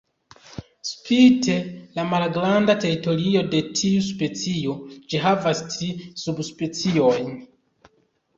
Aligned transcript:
Spite 0.91 1.57
la 1.99 2.05
malgranda 2.13 2.75
teritorio 2.85 3.43
de 3.51 3.59
tiu 3.81 4.01
specio, 4.07 4.75
ĝi 5.13 5.23
havas 5.27 5.63
tri 5.75 5.93
subspeciojn. 6.25 7.33